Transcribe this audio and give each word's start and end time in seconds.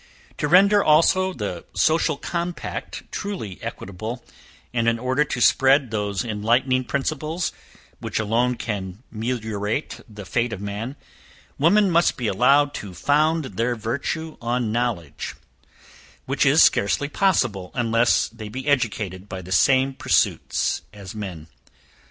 To 0.39 0.47
render 0.47 0.83
also 0.83 1.31
the 1.31 1.63
social 1.75 2.17
compact 2.17 3.03
truly 3.11 3.61
equitable, 3.61 4.23
and 4.73 4.87
in 4.87 4.97
order 4.97 5.23
to 5.25 5.39
spread 5.39 5.91
those 5.91 6.25
enlightening 6.25 6.85
principles, 6.85 7.51
which 7.99 8.17
alone 8.19 8.55
can 8.55 9.03
meliorate 9.11 10.01
the 10.09 10.25
fate 10.25 10.53
of 10.53 10.59
man, 10.59 10.95
women 11.59 11.91
must 11.91 12.17
be 12.17 12.25
allowed 12.25 12.73
to 12.81 12.95
found 12.95 13.45
their 13.45 13.75
virtue 13.75 14.37
on 14.41 14.71
knowledge, 14.71 15.35
which 16.25 16.47
is 16.47 16.63
scarcely 16.63 17.07
possible 17.07 17.69
unless 17.75 18.27
they 18.27 18.49
be 18.49 18.65
educated 18.67 19.29
by 19.29 19.43
the 19.43 19.51
same 19.51 19.93
pursuits 19.93 20.81
as 20.91 21.13
men. 21.13 21.45